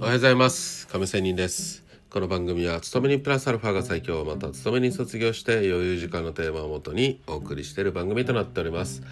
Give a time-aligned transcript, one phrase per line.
[0.00, 0.86] おはようございます。
[0.86, 1.84] 亀仙人です。
[2.08, 9.02] この番組は勤めにプラスアルファが最強また勤めに卒業して余裕時間のテーマをもとにお送りしている番組となっております。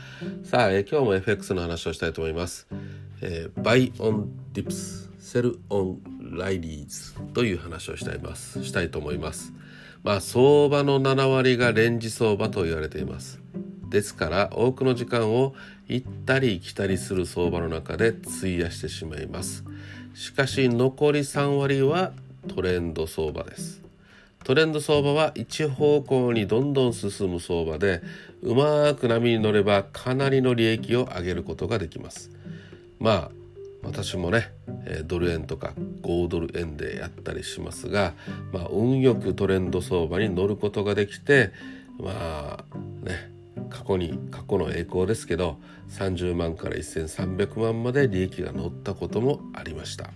[0.45, 2.69] さあ、え今日も FX の話をしたいと思います、
[3.21, 6.01] えー、 buy on dips, sell on
[6.39, 8.63] rallies という話をしたいます。
[8.63, 9.53] したいと思います。
[10.05, 13.41] まあ相場の7割がレンジ相場と言われています。
[13.89, 15.55] ですから多くの時間を
[15.89, 19.65] 行ったり来たりする相場の中で費やしてしまいます。
[20.15, 22.13] しかし残り3割は
[22.49, 23.83] トレンド相場です。
[24.45, 28.01] トレンド相場は一方向にどんどん進む相場で
[28.43, 32.31] うまく波に乗ればかなりの利益を上げることができます。
[32.99, 33.31] まあ
[33.83, 34.53] 私もね
[35.05, 35.73] ドル円とか
[36.03, 38.15] 5ドル円でやったりしますが、
[38.53, 41.53] まあ、運よくトレンド相場に乗ることができて
[41.99, 43.36] まあね
[43.77, 45.59] 過去に過去の栄光ですけど
[45.91, 50.11] 30万から1300万まで利益が乗ったこともありました。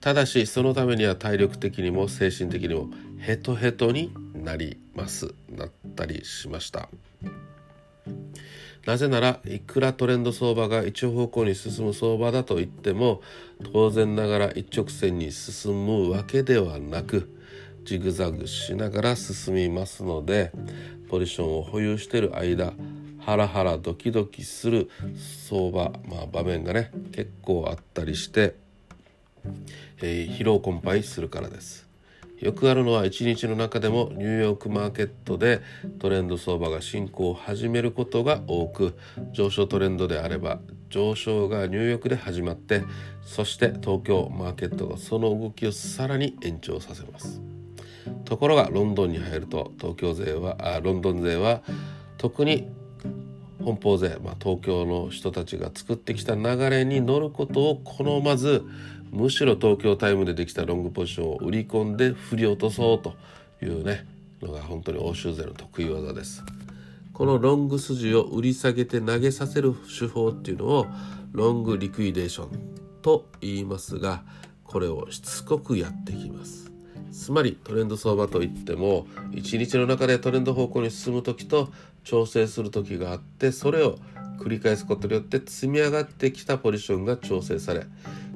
[0.00, 5.34] ただしそのためには体力的にも精神的にもヘトヘトになります。
[5.48, 6.88] なったりしました。
[8.86, 13.20] なぜならいくらトレンド相場が一方向に進む相場だと言っても
[13.72, 17.28] 当然ながら一直線に進むわけではなく
[17.84, 20.52] ジグザグしながら進みますので
[21.10, 22.72] ポジションを保有している間
[23.18, 24.88] ハラハラドキドキする
[25.48, 28.54] 相場、まあ、場面がね結構あったりして、
[30.00, 31.90] えー、疲労困憊するからです。
[32.38, 35.60] よくあるのは一日の中でもニューヨークマーケットで
[35.98, 38.96] トレンド相場が進行を始めることが多く
[39.32, 40.58] 上昇トレンドであれば
[40.88, 42.82] 上昇がニューヨークで始まって
[43.22, 47.59] そして東京マーケットがその動きをさらに延長させます。
[48.24, 51.62] ところがロンドンに入ると東京勢はあロンドン勢は
[52.18, 52.68] 特に
[53.62, 58.64] 本邦勢、まあ、東京の人たちが作ってきた流れに乗ることを好まず
[59.10, 63.14] むしろ東京タイムでできたロングポジションを売り込んで振り落とそうと
[63.62, 64.06] いうね
[64.40, 66.42] のが本当に欧州勢の得意技です。
[67.12, 70.86] このロング筋を売り下げて投げさせる手法っていうのを
[71.32, 72.48] ロングリクイデーション
[73.02, 74.22] と言いますが
[74.64, 76.69] これをしつこくやってきます。
[77.20, 81.68] つまりトレンド相場といっても一日の中でトレンド方向に進む時と
[82.02, 83.98] 調整する時があってそれを
[84.38, 87.84] 繰り返すことによって積み上がってきたポジションが調整され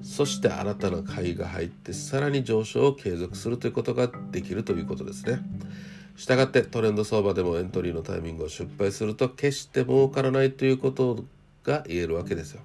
[0.02, 5.38] そして新たな買いが入ってさらに上昇を継続するということができるということですね。
[6.16, 11.24] したがってトレンド相場でもエントリーのタイミングを失敗すると決して儲からないということ
[11.64, 12.60] が言えるわけですよ。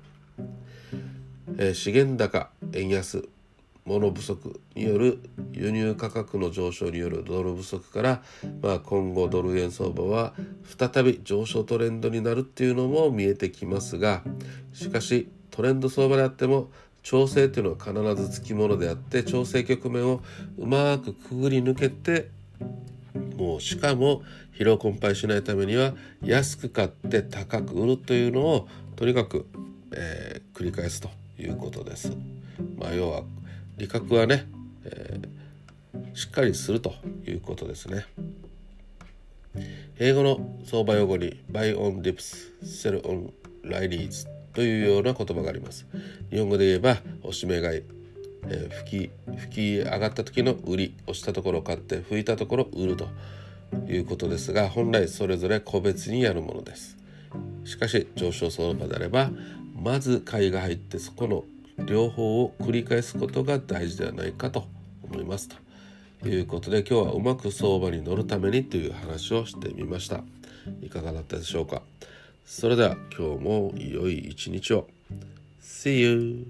[1.58, 3.24] えー、資源高円安
[3.86, 5.20] 物不足による
[5.52, 8.22] 輸入価格の上昇によるドル不足から、
[8.62, 10.34] まあ、今後ドル円相場は
[10.78, 14.22] 再び上昇トレンドになるっていうのも見えてきますが
[14.74, 16.70] しかしトレンド相場であっても
[17.02, 20.22] 調整というのは必ずつきものであって調整局面を
[20.58, 22.30] うまくくぐり抜けて
[23.36, 24.22] もうしかも
[24.58, 29.48] 疲労困憊しないためには安く買って高く売るというのをとにかく、
[29.94, 32.12] えー、繰り返すということです。
[32.78, 33.24] まあ、要は
[33.80, 34.46] 利確はね、
[34.84, 36.94] えー、しっかりすると
[37.26, 38.06] いうことですね。
[39.98, 43.32] 英語の相場用語に Buy on dips, Sell on
[43.64, 45.88] Rileys というような言葉があります。
[46.30, 47.84] 日本語で言えばおしめ買い、
[48.50, 53.08] えー、吹き吹き上がった時の売り押したところ買って吹いたところ売ると
[53.88, 56.98] いうことですが本来それぞれ個別にやるものです。
[57.64, 59.32] しかし上昇相場であれば
[59.74, 61.46] まず買いが入ってそこの
[61.86, 64.66] 両方を繰り返すことが大事ではないかと
[65.04, 65.56] 思いますと。
[66.28, 70.24] いうことで今日はうまく相場に乗るためにという話をしてみました。
[70.82, 71.82] いかがだったでしょうか？
[72.46, 74.88] それでは今日も良い一日を。
[75.62, 76.48] See you!